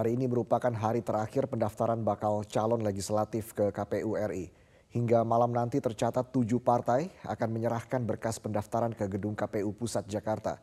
hari 0.00 0.16
ini 0.16 0.24
merupakan 0.24 0.72
hari 0.72 1.04
terakhir 1.04 1.44
pendaftaran 1.44 2.00
bakal 2.00 2.40
calon 2.48 2.80
legislatif 2.80 3.52
ke 3.52 3.68
KPU 3.68 4.16
RI. 4.16 4.48
Hingga 4.96 5.28
malam 5.28 5.52
nanti 5.52 5.76
tercatat 5.76 6.32
tujuh 6.32 6.56
partai 6.56 7.12
akan 7.28 7.48
menyerahkan 7.52 8.00
berkas 8.08 8.40
pendaftaran 8.40 8.96
ke 8.96 9.04
gedung 9.04 9.36
KPU 9.36 9.76
Pusat 9.76 10.08
Jakarta. 10.08 10.56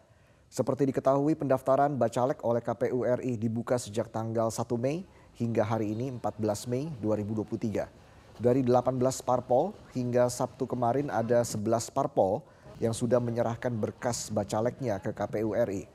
Seperti 0.50 0.90
diketahui 0.90 1.38
pendaftaran 1.38 1.94
bacalek 1.94 2.42
oleh 2.42 2.66
KPU 2.66 3.06
RI 3.06 3.38
dibuka 3.38 3.78
sejak 3.78 4.10
tanggal 4.10 4.50
1 4.50 4.66
Mei 4.74 5.06
hingga 5.38 5.62
hari 5.62 5.94
ini 5.94 6.10
14 6.18 6.66
Mei 6.66 6.90
2023. 6.98 8.42
Dari 8.42 8.66
18 8.66 9.22
parpol 9.22 9.78
hingga 9.94 10.34
Sabtu 10.34 10.66
kemarin 10.66 11.14
ada 11.14 11.46
11 11.46 11.94
parpol 11.94 12.42
yang 12.82 12.98
sudah 12.98 13.22
menyerahkan 13.22 13.70
berkas 13.70 14.34
bacaleknya 14.34 14.98
ke 14.98 15.14
KPU 15.14 15.54
RI. 15.54 15.86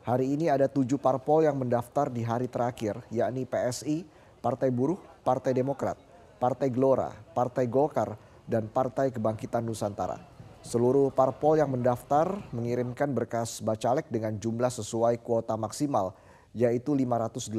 Hari 0.00 0.32
ini 0.32 0.48
ada 0.48 0.64
tujuh 0.64 0.96
parpol 0.96 1.44
yang 1.44 1.60
mendaftar 1.60 2.08
di 2.08 2.24
hari 2.24 2.48
terakhir, 2.48 3.04
yakni 3.12 3.44
PSI, 3.44 4.08
Partai 4.40 4.72
Buruh, 4.72 4.96
Partai 5.20 5.52
Demokrat, 5.52 6.00
Partai 6.40 6.72
Gelora, 6.72 7.12
Partai 7.36 7.68
Golkar, 7.68 8.16
dan 8.48 8.64
Partai 8.64 9.12
Kebangkitan 9.12 9.60
Nusantara. 9.60 10.16
Seluruh 10.64 11.12
parpol 11.12 11.60
yang 11.60 11.68
mendaftar 11.68 12.32
mengirimkan 12.48 13.12
berkas 13.12 13.60
bacalek 13.60 14.08
dengan 14.08 14.40
jumlah 14.40 14.72
sesuai 14.72 15.20
kuota 15.20 15.60
maksimal, 15.60 16.16
yaitu 16.56 16.96
580 16.96 17.52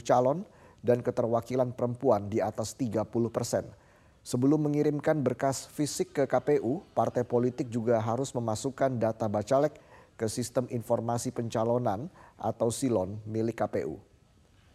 calon 0.00 0.48
dan 0.80 1.04
keterwakilan 1.04 1.76
perempuan 1.76 2.24
di 2.32 2.40
atas 2.40 2.72
30 2.72 3.04
persen. 3.28 3.68
Sebelum 4.24 4.64
mengirimkan 4.64 5.20
berkas 5.20 5.68
fisik 5.68 6.16
ke 6.16 6.24
KPU, 6.24 6.88
partai 6.96 7.20
politik 7.20 7.68
juga 7.68 8.00
harus 8.00 8.32
memasukkan 8.32 8.96
data 8.96 9.28
bacalek 9.28 9.76
ke 10.22 10.30
Sistem 10.30 10.70
Informasi 10.70 11.34
Pencalonan 11.34 12.06
atau 12.38 12.70
SILON 12.70 13.26
milik 13.26 13.58
KPU. 13.66 13.98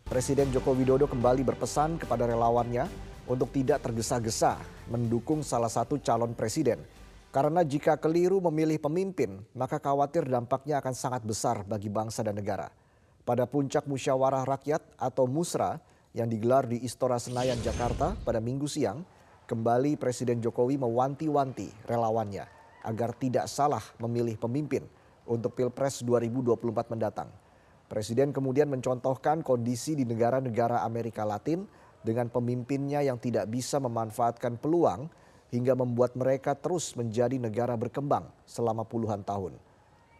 Presiden 0.03 0.51
Joko 0.51 0.75
Widodo 0.75 1.07
kembali 1.07 1.47
berpesan 1.47 1.95
kepada 1.95 2.27
relawannya 2.27 2.83
untuk 3.31 3.55
tidak 3.55 3.79
tergesa-gesa 3.79 4.59
mendukung 4.91 5.47
salah 5.47 5.71
satu 5.71 6.03
calon 6.03 6.35
presiden. 6.35 6.83
Karena 7.31 7.63
jika 7.63 7.95
keliru 7.95 8.43
memilih 8.51 8.75
pemimpin, 8.75 9.39
maka 9.55 9.79
khawatir 9.79 10.27
dampaknya 10.27 10.83
akan 10.83 10.91
sangat 10.91 11.23
besar 11.23 11.63
bagi 11.63 11.87
bangsa 11.87 12.27
dan 12.27 12.35
negara. 12.35 12.67
Pada 13.23 13.47
puncak 13.47 13.87
musyawarah 13.87 14.43
rakyat 14.43 14.83
atau 14.99 15.31
musra 15.31 15.79
yang 16.11 16.27
digelar 16.27 16.67
di 16.67 16.83
Istora 16.83 17.19
Senayan, 17.19 17.59
Jakarta 17.63 18.15
pada 18.23 18.43
minggu 18.43 18.67
siang, 18.67 19.03
kembali 19.47 19.95
Presiden 19.95 20.43
Jokowi 20.43 20.75
mewanti-wanti 20.79 21.87
relawannya 21.87 22.47
agar 22.87 23.11
tidak 23.15 23.51
salah 23.51 23.83
memilih 23.99 24.39
pemimpin 24.39 24.87
untuk 25.27 25.53
Pilpres 25.53 26.01
2024 26.01 26.93
mendatang. 26.95 27.29
Presiden 27.87 28.35
kemudian 28.35 28.67
mencontohkan 28.67 29.43
kondisi 29.43 29.95
di 29.95 30.03
negara-negara 30.03 30.83
Amerika 30.83 31.23
Latin 31.23 31.63
dengan 32.03 32.27
pemimpinnya 32.27 32.99
yang 32.99 33.15
tidak 33.15 33.47
bisa 33.47 33.79
memanfaatkan 33.79 34.59
peluang 34.59 35.07
hingga 35.51 35.75
membuat 35.75 36.15
mereka 36.19 36.55
terus 36.55 36.91
menjadi 36.99 37.39
negara 37.39 37.79
berkembang 37.79 38.27
selama 38.43 38.83
puluhan 38.83 39.23
tahun. 39.23 39.55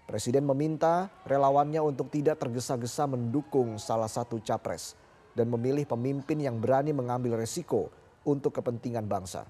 Presiden 0.07 0.47
meminta 0.47 1.11
relawannya 1.27 1.83
untuk 1.83 2.07
tidak 2.07 2.39
tergesa-gesa 2.39 3.11
mendukung 3.11 3.75
salah 3.75 4.07
satu 4.07 4.39
capres 4.39 4.95
dan 5.35 5.51
memilih 5.51 5.83
pemimpin 5.83 6.39
yang 6.39 6.63
berani 6.63 6.95
mengambil 6.95 7.35
resiko 7.35 7.91
untuk 8.23 8.55
kepentingan 8.55 9.03
bangsa. 9.03 9.43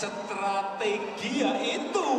Strategi 0.00 1.44
itu. 1.60 2.10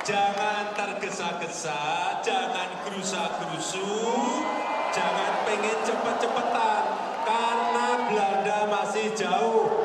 Jangan 0.00 0.72
tergesa-gesa, 0.72 2.16
jangan 2.24 2.80
gerusa-gerusu, 2.88 3.84
jangan 4.96 5.44
pengen 5.44 5.78
cepet-cepetan, 5.84 6.82
karena 7.28 7.88
Belanda 8.08 8.58
masih 8.72 9.12
jauh. 9.12 9.84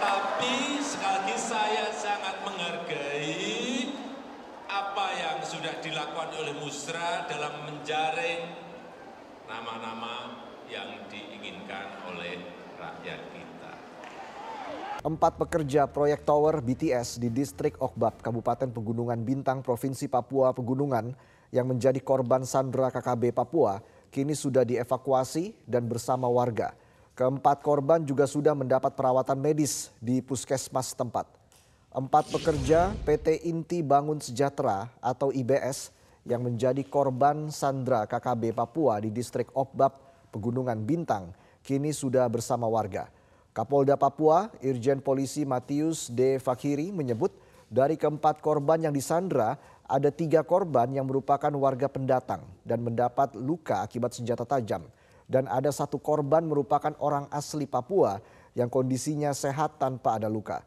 Tapi 0.00 0.80
sekali 0.80 1.12
lagi 1.20 1.36
saya 1.36 1.92
sangat 1.92 2.40
menghargai 2.48 3.92
apa 4.72 5.06
yang 5.12 5.38
sudah 5.44 5.76
dilakukan 5.84 6.32
oleh 6.40 6.56
Musra 6.56 7.28
dalam 7.28 7.68
menjaring 7.68 8.48
nama-nama 9.44 10.35
yang 10.66 11.06
diinginkan 11.06 11.86
oleh 12.10 12.42
rakyat 12.78 13.20
kita. 13.30 13.72
Empat 15.06 15.38
pekerja 15.38 15.86
proyek 15.86 16.26
tower 16.26 16.58
BTS 16.58 17.22
di 17.22 17.30
distrik 17.30 17.78
Okbab, 17.78 18.18
Kabupaten 18.18 18.66
Pegunungan 18.74 19.22
Bintang, 19.22 19.62
Provinsi 19.62 20.10
Papua 20.10 20.50
Pegunungan 20.50 21.14
yang 21.54 21.70
menjadi 21.70 22.02
korban 22.02 22.42
sandra 22.42 22.90
KKB 22.90 23.30
Papua 23.30 23.78
kini 24.10 24.34
sudah 24.34 24.66
dievakuasi 24.66 25.54
dan 25.62 25.86
bersama 25.86 26.26
warga. 26.26 26.74
Keempat 27.16 27.64
korban 27.64 28.04
juga 28.04 28.28
sudah 28.28 28.52
mendapat 28.52 28.92
perawatan 28.92 29.40
medis 29.40 29.88
di 30.02 30.20
puskesmas 30.20 30.92
tempat. 30.92 31.24
Empat 31.88 32.28
pekerja 32.28 32.92
PT 33.08 33.48
Inti 33.48 33.80
Bangun 33.80 34.20
Sejahtera 34.20 34.92
atau 35.00 35.32
IBS 35.32 35.96
yang 36.28 36.44
menjadi 36.44 36.82
korban 36.84 37.48
sandra 37.48 38.04
KKB 38.04 38.52
Papua 38.52 39.00
di 39.00 39.08
distrik 39.08 39.48
Okbab 39.56 40.05
Pegunungan 40.36 40.84
Bintang 40.84 41.32
kini 41.64 41.96
sudah 41.96 42.28
bersama 42.28 42.68
warga. 42.68 43.08
Kapolda 43.56 43.96
Papua, 43.96 44.52
Irjen 44.60 45.00
Polisi 45.00 45.48
Matius 45.48 46.12
D. 46.12 46.36
Fakiri 46.36 46.92
menyebut 46.92 47.32
dari 47.72 47.96
keempat 47.96 48.44
korban 48.44 48.84
yang 48.84 48.92
disandra, 48.92 49.56
ada 49.88 50.12
tiga 50.12 50.44
korban 50.44 50.92
yang 50.92 51.08
merupakan 51.08 51.48
warga 51.56 51.88
pendatang 51.88 52.44
dan 52.68 52.84
mendapat 52.84 53.32
luka 53.32 53.80
akibat 53.80 54.12
senjata 54.12 54.44
tajam. 54.44 54.84
Dan 55.24 55.48
ada 55.48 55.72
satu 55.72 55.96
korban 55.96 56.44
merupakan 56.44 56.92
orang 57.00 57.32
asli 57.32 57.64
Papua 57.64 58.20
yang 58.52 58.68
kondisinya 58.68 59.32
sehat 59.32 59.80
tanpa 59.80 60.20
ada 60.20 60.28
luka. 60.28 60.62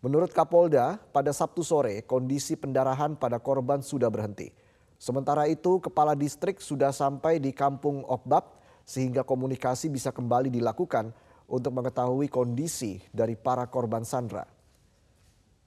Menurut 0.00 0.32
Kapolda, 0.32 0.96
pada 1.12 1.28
Sabtu 1.28 1.60
sore 1.60 2.08
kondisi 2.08 2.56
pendarahan 2.56 3.20
pada 3.20 3.36
korban 3.36 3.84
sudah 3.84 4.08
berhenti. 4.08 4.48
Sementara 4.96 5.44
itu, 5.44 5.76
Kepala 5.76 6.16
Distrik 6.16 6.56
sudah 6.64 6.88
sampai 6.88 7.36
di 7.36 7.52
Kampung 7.52 8.00
Okbab 8.08 8.59
sehingga 8.90 9.22
komunikasi 9.22 9.86
bisa 9.86 10.10
kembali 10.10 10.50
dilakukan 10.50 11.14
untuk 11.46 11.70
mengetahui 11.70 12.26
kondisi 12.26 12.98
dari 13.14 13.38
para 13.38 13.62
korban 13.70 14.02
sandra. 14.02 14.42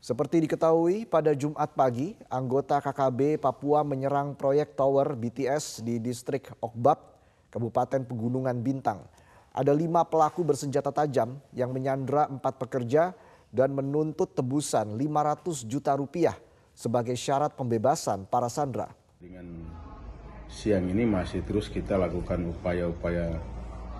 Seperti 0.03 0.43
diketahui 0.43 1.07
pada 1.07 1.31
Jumat 1.31 1.71
pagi, 1.71 2.19
anggota 2.27 2.83
KKB 2.83 3.39
Papua 3.39 3.87
menyerang 3.87 4.35
proyek 4.35 4.75
tower 4.75 5.15
BTS 5.15 5.79
di 5.79 6.03
distrik 6.03 6.51
Okbab, 6.59 6.99
Kabupaten 7.47 8.03
Pegunungan 8.03 8.59
Bintang. 8.59 9.07
Ada 9.55 9.71
lima 9.71 10.03
pelaku 10.03 10.43
bersenjata 10.43 10.91
tajam 10.91 11.39
yang 11.55 11.71
menyandra 11.71 12.27
empat 12.27 12.59
pekerja 12.59 13.15
dan 13.47 13.71
menuntut 13.71 14.35
tebusan 14.35 14.99
500 14.99 15.71
juta 15.71 15.95
rupiah 15.95 16.35
sebagai 16.75 17.15
syarat 17.15 17.55
pembebasan 17.55 18.27
para 18.27 18.51
sandra. 18.51 18.91
Dengan 19.23 19.62
siang 20.51 20.89
ini 20.89 21.03
masih 21.07 21.43
terus 21.43 21.67
kita 21.71 21.95
lakukan 21.95 22.39
upaya-upaya 22.51 23.37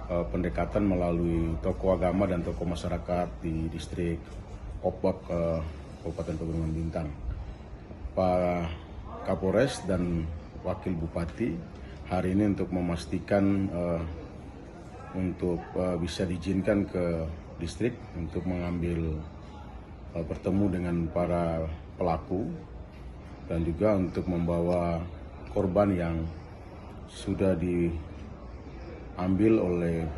uh, 0.09 0.26
pendekatan 0.30 0.88
melalui 0.88 1.56
tokoh 1.64 1.96
agama 1.96 2.28
dan 2.28 2.44
tokoh 2.44 2.68
masyarakat 2.68 3.28
di 3.44 3.68
distrik 3.72 4.20
Opbab 4.84 5.18
ke 5.24 5.40
Kabupaten 6.04 6.36
Pegunungan 6.36 6.74
Bintang. 6.76 7.08
Pak 8.14 8.68
Kapolres 9.24 9.80
dan 9.88 10.28
Wakil 10.68 10.94
Bupati 11.00 11.56
hari 12.12 12.36
ini 12.36 12.51
untuk 12.51 12.69
memastikan 12.75 13.72
uh, 13.72 14.04
untuk 15.16 15.63
uh, 15.80 15.96
bisa 15.96 16.28
diizinkan 16.28 16.84
ke 16.84 17.24
distrik 17.57 17.96
untuk 18.19 18.44
mengambil 18.44 19.18
uh, 20.12 20.24
bertemu 20.28 20.66
dengan 20.68 20.96
para 21.10 21.63
pelaku 21.96 22.51
dan 23.48 23.63
juga 23.63 23.96
untuk 23.96 24.28
membawa 24.28 25.00
korban 25.53 25.94
yang 25.94 26.25
sudah 27.05 27.53
diambil 27.53 27.94
oleh 29.61 30.09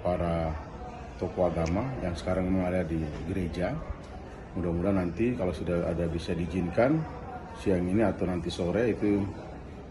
para 0.00 0.50
tokoh 1.20 1.52
agama 1.52 1.84
yang 2.00 2.16
sekarang 2.16 2.48
memang 2.48 2.72
ada 2.72 2.82
di 2.88 3.04
gereja. 3.28 3.76
Mudah-mudahan 4.56 5.04
nanti 5.04 5.36
kalau 5.36 5.52
sudah 5.52 5.92
ada 5.92 6.08
bisa 6.08 6.32
diizinkan 6.32 6.96
siang 7.60 7.84
ini 7.84 8.00
atau 8.00 8.24
nanti 8.24 8.48
sore 8.48 8.96
itu 8.96 9.20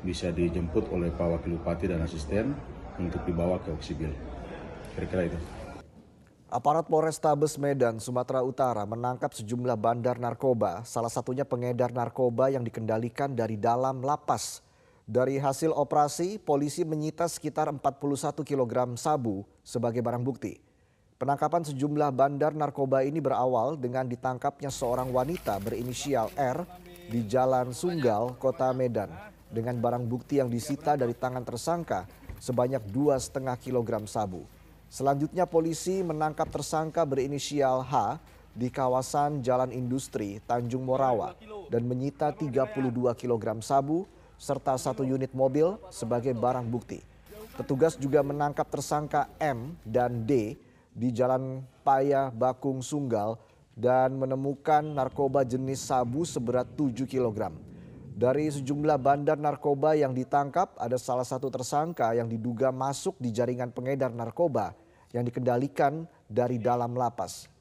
bisa 0.01 0.33
dijemput 0.33 0.89
oleh 0.89 1.13
Pak 1.13 1.27
Wakil 1.38 1.57
Bupati 1.57 1.85
dan 1.89 2.01
asisten 2.01 2.53
untuk 2.97 3.21
dibawa 3.25 3.62
ke 3.62 3.69
Oksibil. 3.73 4.09
Kira-kira 4.97 5.29
itu. 5.29 5.64
Aparat 6.56 6.88
Polrestabes 6.88 7.60
Medan, 7.60 8.00
Sumatera 8.00 8.40
Utara 8.40 8.88
menangkap 8.88 9.28
sejumlah 9.36 9.75
bandar 9.75 10.16
narkoba, 10.16 10.88
salah 10.88 11.12
satunya 11.12 11.44
pengedar 11.44 11.92
narkoba 11.92 12.48
yang 12.48 12.63
dikendalikan 12.63 13.36
dari 13.36 13.60
dalam 13.60 14.00
lapas 14.00 14.63
dari 15.04 15.36
hasil 15.36 15.75
operasi, 15.75 16.40
polisi 16.40 16.88
menyita 16.88 17.28
sekitar 17.28 17.68
41 17.75 18.48
kg 18.48 18.96
sabu 18.96 19.44
sebagai 19.68 20.00
barang 20.00 20.24
bukti. 20.24 20.56
Penangkapan 21.19 21.68
sejumlah 21.68 22.16
bandar 22.16 22.56
narkoba 22.56 23.04
ini 23.04 23.19
berawal 23.19 23.75
dengan 23.75 24.08
ditangkapnya 24.08 24.72
seorang 24.72 25.12
wanita 25.12 25.60
berinisial 25.60 26.31
R 26.40 26.63
di 27.12 27.28
Jalan 27.28 27.75
Sunggal, 27.75 28.31
Kota 28.40 28.72
Medan 28.72 29.12
dengan 29.51 29.75
barang 29.84 30.08
bukti 30.08 30.40
yang 30.40 30.48
disita 30.48 30.96
dari 30.96 31.19
tangan 31.19 31.44
tersangka 31.44 32.08
sebanyak 32.40 32.80
2,5 32.96 33.44
kg 33.44 34.08
sabu. 34.08 34.48
Selanjutnya 34.90 35.50
polisi 35.50 36.06
menangkap 36.06 36.48
tersangka 36.54 37.02
berinisial 37.04 37.82
H 37.82 38.22
di 38.56 38.72
kawasan 38.72 39.44
Jalan 39.44 39.74
Industri 39.76 40.40
Tanjung 40.48 40.88
Morawa 40.88 41.36
dan 41.68 41.84
menyita 41.84 42.32
32 42.32 42.94
kg 43.18 43.46
sabu 43.60 44.08
serta 44.40 44.78
satu 44.80 45.04
unit 45.04 45.34
mobil 45.36 45.76
sebagai 45.92 46.32
barang 46.32 46.68
bukti. 46.70 47.04
Petugas 47.56 47.96
juga 47.96 48.20
menangkap 48.20 48.68
tersangka 48.68 49.32
M 49.40 49.76
dan 49.84 50.28
D 50.28 50.60
di 50.92 51.12
Jalan 51.12 51.64
Paya 51.84 52.32
Bakung 52.32 52.84
Sunggal 52.84 53.40
dan 53.76 54.16
menemukan 54.16 54.84
narkoba 54.84 55.44
jenis 55.44 55.84
sabu 55.84 56.24
seberat 56.24 56.68
7 56.80 57.04
kg. 57.04 57.52
Dari 58.15 58.47
sejumlah 58.47 58.95
bandar 58.95 59.35
narkoba 59.35 59.91
yang 59.91 60.15
ditangkap, 60.15 60.71
ada 60.79 60.95
salah 60.95 61.27
satu 61.27 61.51
tersangka 61.51 62.15
yang 62.15 62.31
diduga 62.31 62.71
masuk 62.71 63.19
di 63.19 63.27
jaringan 63.27 63.75
pengedar 63.75 64.07
narkoba 64.15 64.71
yang 65.12 65.27
dikendalikan 65.27 66.07
dari 66.31 66.56
dalam 66.56 66.95
lapas. 66.95 67.51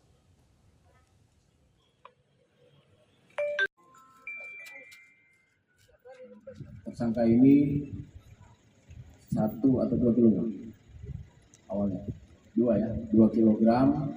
Tersangka 6.87 7.27
ini 7.27 7.91
satu 9.35 9.83
atau 9.83 9.97
dua 9.99 10.13
kilogram 10.15 10.47
awalnya 11.67 12.07
dua 12.55 12.79
ya 12.79 12.91
dua 13.11 13.27
kilogram 13.35 14.15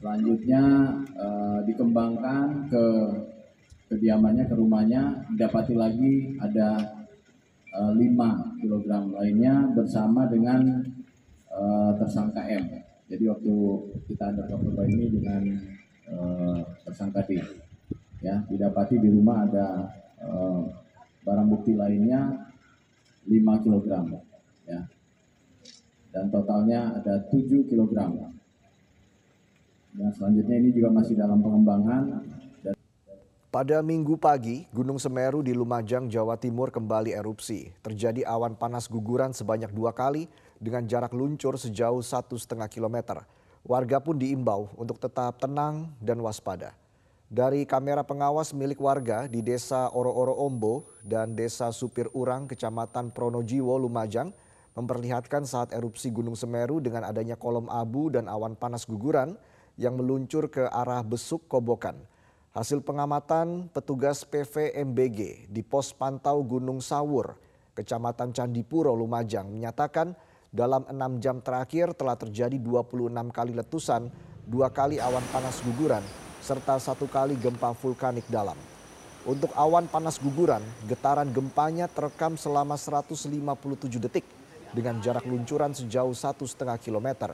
selanjutnya 0.00 0.64
eh, 1.12 1.58
dikembangkan 1.68 2.72
ke 2.72 2.84
kediamannya 3.92 4.48
ke 4.48 4.54
rumahnya 4.56 5.28
didapati 5.28 5.76
lagi 5.76 6.40
ada 6.40 6.80
eh, 7.68 7.92
5 7.92 8.60
kilogram 8.64 9.12
lainnya 9.12 9.68
bersama 9.76 10.24
dengan 10.24 10.80
eh, 11.52 11.92
tersangka 12.00 12.40
M 12.48 12.64
jadi 13.12 13.24
waktu 13.28 13.54
kita 14.08 14.32
ada 14.32 14.48
narkoba 14.48 14.88
ini 14.88 15.04
dengan 15.12 15.42
eh, 16.08 16.58
tersangka 16.88 17.20
D 17.28 17.36
ya 18.24 18.40
didapati 18.48 18.96
di 18.96 19.08
rumah 19.12 19.44
ada 19.44 19.92
eh, 20.24 20.62
barang 21.22 21.48
bukti 21.52 21.76
lainnya 21.76 22.48
5 23.28 23.64
kilogram 23.64 24.08
ya 24.64 24.88
dan 26.12 26.28
totalnya 26.28 26.92
ada 27.00 27.24
7 27.32 27.72
kg. 27.72 27.92
Dan 29.92 30.08
selanjutnya 30.12 30.56
ini 30.60 30.70
juga 30.76 30.92
masih 30.92 31.16
dalam 31.16 31.40
pengembangan. 31.40 32.20
Pada 33.52 33.84
minggu 33.84 34.16
pagi, 34.16 34.64
Gunung 34.72 34.96
Semeru 34.96 35.44
di 35.44 35.52
Lumajang, 35.52 36.08
Jawa 36.08 36.40
Timur 36.40 36.72
kembali 36.72 37.12
erupsi. 37.12 37.68
Terjadi 37.84 38.24
awan 38.24 38.56
panas 38.56 38.88
guguran 38.88 39.36
sebanyak 39.36 39.68
dua 39.76 39.92
kali 39.92 40.24
dengan 40.56 40.88
jarak 40.88 41.12
luncur 41.12 41.60
sejauh 41.60 42.00
satu 42.00 42.40
setengah 42.40 42.64
kilometer. 42.72 43.20
Warga 43.60 44.00
pun 44.00 44.16
diimbau 44.16 44.72
untuk 44.80 44.96
tetap 44.96 45.36
tenang 45.36 45.92
dan 46.00 46.24
waspada. 46.24 46.72
Dari 47.28 47.68
kamera 47.68 48.00
pengawas 48.00 48.56
milik 48.56 48.80
warga 48.80 49.28
di 49.28 49.44
Desa 49.44 49.92
Oro-Oro 49.92 50.32
Ombo 50.32 50.88
dan 51.04 51.36
Desa 51.36 51.68
Supir 51.76 52.08
Urang, 52.16 52.48
Kecamatan 52.48 53.12
Pronojiwo, 53.12 53.76
Lumajang, 53.76 54.32
memperlihatkan 54.80 55.44
saat 55.44 55.76
erupsi 55.76 56.08
Gunung 56.08 56.40
Semeru 56.40 56.80
dengan 56.80 57.04
adanya 57.04 57.36
kolom 57.36 57.68
abu 57.68 58.08
dan 58.08 58.32
awan 58.32 58.56
panas 58.56 58.88
guguran 58.88 59.36
yang 59.76 60.00
meluncur 60.00 60.48
ke 60.48 60.64
arah 60.72 61.04
Besuk 61.04 61.44
Kobokan. 61.52 62.00
Hasil 62.52 62.84
pengamatan 62.84 63.72
petugas 63.72 64.28
PVMBG 64.28 65.48
di 65.48 65.64
pos 65.64 65.96
pantau 65.96 66.44
Gunung 66.44 66.84
Sawur, 66.84 67.32
Kecamatan 67.72 68.28
Candipuro, 68.36 68.92
Lumajang 68.92 69.48
menyatakan 69.48 70.12
dalam 70.52 70.84
enam 70.84 71.16
jam 71.16 71.40
terakhir 71.40 71.96
telah 71.96 72.12
terjadi 72.12 72.60
26 72.60 73.08
kali 73.32 73.56
letusan, 73.56 74.12
dua 74.44 74.68
kali 74.68 75.00
awan 75.00 75.24
panas 75.32 75.64
guguran, 75.64 76.04
serta 76.44 76.76
satu 76.76 77.08
kali 77.08 77.40
gempa 77.40 77.72
vulkanik 77.72 78.28
dalam. 78.28 78.60
Untuk 79.24 79.48
awan 79.56 79.88
panas 79.88 80.20
guguran, 80.20 80.60
getaran 80.84 81.32
gempanya 81.32 81.88
terekam 81.88 82.36
selama 82.36 82.76
157 82.76 83.32
detik 83.96 84.28
dengan 84.76 85.00
jarak 85.00 85.24
luncuran 85.24 85.72
sejauh 85.72 86.12
satu 86.12 86.44
setengah 86.44 86.76
kilometer. 86.76 87.32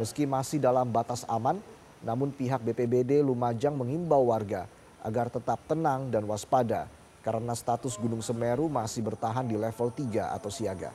Meski 0.00 0.24
masih 0.24 0.56
dalam 0.64 0.88
batas 0.88 1.28
aman, 1.28 1.60
namun 2.04 2.34
pihak 2.34 2.60
BPBD 2.60 3.24
Lumajang 3.24 3.78
mengimbau 3.78 4.28
warga 4.28 4.68
agar 5.00 5.30
tetap 5.30 5.62
tenang 5.70 6.10
dan 6.10 6.26
waspada 6.26 6.90
karena 7.22 7.54
status 7.54 7.98
Gunung 7.98 8.22
Semeru 8.22 8.66
masih 8.66 9.02
bertahan 9.06 9.46
di 9.46 9.58
level 9.58 9.90
3 9.90 10.34
atau 10.34 10.50
siaga. 10.50 10.90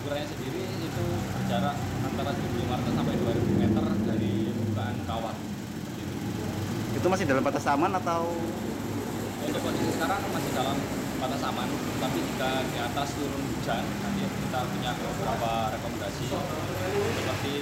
Ukurannya 0.00 0.26
sendiri 0.32 0.64
itu 0.80 1.04
berjarak 1.36 1.76
antara 2.08 2.30
1.500 2.32 2.96
sampai 2.96 3.14
2.000 3.20 3.60
meter 3.60 3.84
dari 4.08 4.32
permukaan 4.48 4.96
kawah. 5.04 5.36
Itu 6.96 7.06
masih 7.08 7.24
dalam 7.28 7.44
batas 7.44 7.64
aman 7.68 7.92
atau? 8.00 8.32
Untuk 9.44 9.60
kondisi 9.60 9.92
sekarang 9.96 10.20
masih 10.32 10.50
dalam 10.56 10.76
batas 11.20 11.42
aman, 11.44 11.68
tapi 12.00 12.16
jika 12.16 12.64
di 12.72 12.78
atas 12.80 13.12
turun 13.12 13.44
hujan, 13.52 13.84
nanti 14.00 14.24
kita 14.24 14.58
punya 14.64 14.90
beberapa 14.96 15.68
rekomendasi 15.76 16.24
seperti 16.32 17.54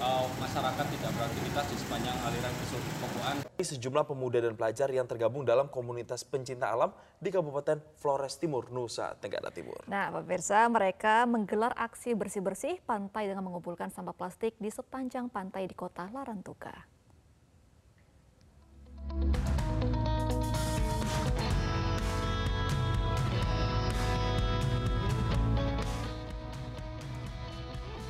uh, 0.00 0.24
masyarakat 0.40 0.84
tidak 0.88 1.10
beraktivitas 1.12 1.64
di 1.68 1.76
sepanjang 1.84 2.16
aliran 2.24 2.52
besuk 2.64 2.80
Kokoan. 3.04 3.36
Sejumlah 3.60 4.04
pemuda 4.08 4.40
dan 4.40 4.56
pelajar 4.56 4.88
yang 4.88 5.04
tergabung 5.04 5.44
dalam 5.44 5.68
komunitas 5.68 6.24
pencinta 6.24 6.72
alam 6.72 6.96
di 7.20 7.28
Kabupaten 7.28 7.80
Flores 8.00 8.40
Timur, 8.40 8.72
Nusa 8.72 9.16
Tenggara 9.20 9.52
Timur. 9.52 9.84
Nah, 9.88 10.08
pemirsa, 10.08 10.64
mereka 10.72 11.28
menggelar 11.28 11.76
aksi 11.76 12.16
bersih-bersih 12.16 12.80
pantai 12.88 13.28
dengan 13.28 13.44
mengumpulkan 13.44 13.92
sampah 13.92 14.16
plastik 14.16 14.56
di 14.56 14.72
sepanjang 14.72 15.28
pantai 15.28 15.68
di 15.68 15.76
kota 15.76 16.08
Larantuka. 16.08 16.72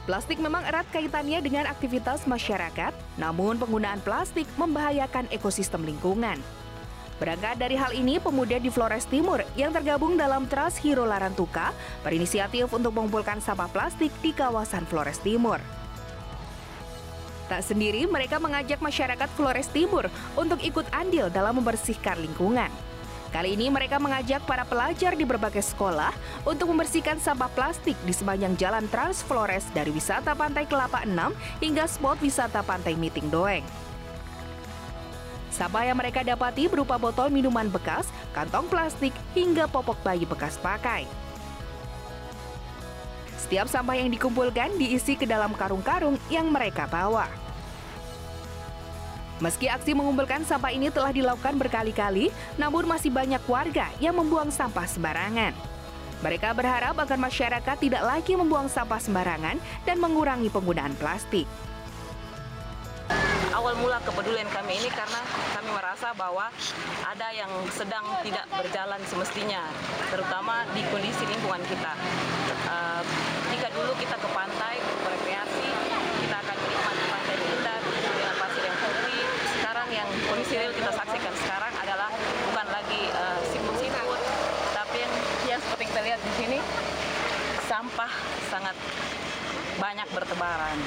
Plastik 0.05 0.37
memang 0.37 0.61
erat 0.69 0.85
kaitannya 0.93 1.41
dengan 1.41 1.65
aktivitas 1.65 2.29
masyarakat, 2.29 2.93
namun 3.17 3.57
penggunaan 3.57 4.05
plastik 4.05 4.45
membahayakan 4.61 5.25
ekosistem 5.33 5.81
lingkungan. 5.81 6.37
Berangkat 7.17 7.57
dari 7.57 7.73
hal 7.73 7.97
ini, 7.97 8.21
pemuda 8.21 8.61
di 8.61 8.69
Flores 8.69 9.09
Timur 9.09 9.41
yang 9.57 9.73
tergabung 9.73 10.21
dalam 10.21 10.45
Trust 10.45 10.85
Hero 10.85 11.09
Larantuka 11.09 11.73
berinisiatif 12.05 12.69
untuk 12.69 12.93
mengumpulkan 12.93 13.41
sampah 13.41 13.71
plastik 13.73 14.13
di 14.21 14.37
kawasan 14.37 14.85
Flores 14.85 15.17
Timur. 15.25 15.57
Tak 17.49 17.65
sendiri, 17.65 18.05
mereka 18.05 18.37
mengajak 18.37 18.85
masyarakat 18.85 19.29
Flores 19.33 19.73
Timur 19.73 20.13
untuk 20.37 20.61
ikut 20.61 20.85
andil 20.93 21.33
dalam 21.33 21.57
membersihkan 21.65 22.21
lingkungan. 22.21 22.69
Kali 23.35 23.59
ini 23.59 23.67
mereka 23.67 23.99
mengajak 23.99 24.47
para 24.47 24.63
pelajar 24.63 25.19
di 25.19 25.27
berbagai 25.27 25.67
sekolah 25.75 26.15
untuk 26.47 26.71
membersihkan 26.71 27.19
sampah 27.19 27.51
plastik 27.51 27.99
di 28.07 28.15
sepanjang 28.15 28.55
jalan 28.55 28.87
Trans 28.87 29.27
Flores 29.27 29.67
dari 29.75 29.91
wisata 29.91 30.39
Pantai 30.39 30.71
Kelapa 30.71 31.03
6 31.03 31.11
hingga 31.59 31.83
spot 31.91 32.23
wisata 32.23 32.63
Pantai 32.63 32.95
Miting 32.95 33.27
Doeng. 33.35 33.67
Sampah 35.51 35.83
yang 35.83 35.99
mereka 35.99 36.23
dapati 36.23 36.71
berupa 36.71 36.95
botol 36.95 37.27
minuman 37.27 37.67
bekas, 37.67 38.07
kantong 38.31 38.71
plastik, 38.71 39.11
hingga 39.35 39.67
popok 39.67 39.99
bayi 40.07 40.23
bekas 40.23 40.55
pakai. 40.63 41.03
Setiap 43.35 43.67
sampah 43.67 43.99
yang 43.99 44.15
dikumpulkan 44.15 44.79
diisi 44.79 45.19
ke 45.19 45.27
dalam 45.27 45.51
karung-karung 45.59 46.23
yang 46.31 46.47
mereka 46.55 46.87
bawa. 46.87 47.44
Meski 49.43 49.67
aksi 49.67 49.95
mengumpulkan 49.95 50.47
sampah 50.47 50.71
ini 50.71 50.93
telah 50.93 51.11
dilakukan 51.11 51.59
berkali-kali, 51.59 52.31
namun 52.59 52.87
masih 52.87 53.11
banyak 53.11 53.43
warga 53.49 53.91
yang 53.99 54.15
membuang 54.15 54.53
sampah 54.53 54.87
sembarangan. 54.87 55.75
Mereka 56.25 56.57
berharap 56.57 56.97
agar 56.97 57.21
masyarakat 57.21 57.77
tidak 57.77 58.01
lagi 58.01 58.33
membuang 58.33 58.65
sampah 58.65 58.97
sembarangan 58.97 59.61
dan 59.85 60.01
mengurangi 60.01 60.49
penggunaan 60.49 60.97
plastik. 60.97 61.45
Awal 63.53 63.77
mula 63.77 64.01
kepedulian 64.01 64.49
kami 64.49 64.81
ini 64.81 64.89
karena 64.89 65.21
kami 65.53 65.69
merasa 65.69 66.17
bahwa 66.17 66.49
ada 67.05 67.29
yang 67.37 67.53
sedang 67.69 68.09
tidak 68.25 68.49
berjalan 68.57 68.97
semestinya, 69.05 69.69
terutama 70.09 70.65
di 70.73 70.81
kondisi 70.89 71.29
lingkungan 71.29 71.61
kita. 71.69 71.93
Uh, 72.73 73.05
jika 73.53 73.69
dulu 73.77 73.93
kita 74.01 74.17
ke 74.17 74.29
pantai 74.33 74.81
berrekreasi, 75.05 75.69
kita 76.25 76.37
akan 76.41 76.57
menikmati 76.57 77.05
pantai 77.13 77.37
indah 77.37 77.79
dengan 77.85 78.35
pasir 78.41 78.63
yang 78.65 78.79
putih. 78.81 79.23
Sekarang 79.61 79.89
yang 79.93 80.09
kondisi 80.25 80.53
real 80.57 80.73
kita 80.73 80.91
saksikan 80.97 81.35
sekarang 81.45 81.73
adalah 81.85 82.11
bukan 82.49 82.67
lagi 82.73 83.03
uh, 83.13 83.39
siput-siput, 83.53 84.23
tapi 84.73 84.97
yang, 85.05 85.13
yang 85.53 85.61
seperti 85.61 85.85
kita 85.93 86.01
sampah 87.75 88.13
sangat 88.55 88.77
banyak 89.83 90.07
bertebaran. 90.15 90.79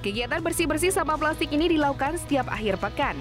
Kegiatan 0.00 0.40
bersih-bersih 0.40 0.96
sampah 0.96 1.20
plastik 1.20 1.52
ini 1.52 1.76
dilakukan 1.76 2.16
setiap 2.16 2.48
akhir 2.48 2.80
pekan. 2.80 3.20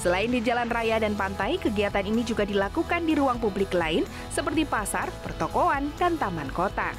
Selain 0.00 0.32
di 0.32 0.40
jalan 0.40 0.72
raya 0.72 0.96
dan 0.96 1.12
pantai, 1.12 1.60
kegiatan 1.60 2.00
ini 2.00 2.24
juga 2.24 2.48
dilakukan 2.48 3.04
di 3.04 3.12
ruang 3.12 3.36
publik 3.36 3.76
lain 3.76 4.08
seperti 4.32 4.64
pasar, 4.64 5.12
pertokoan, 5.20 5.92
dan 6.00 6.16
taman 6.16 6.48
kota. 6.48 6.96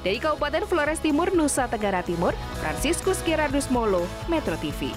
Dari 0.00 0.16
Kabupaten 0.16 0.64
Flores 0.64 0.98
Timur, 0.98 1.28
Nusa 1.36 1.68
Tenggara 1.68 2.00
Timur, 2.00 2.32
Franciscus 2.58 3.20
Gerardus 3.22 3.68
Molo, 3.68 4.08
Metro 4.32 4.56
TV. 4.56 4.90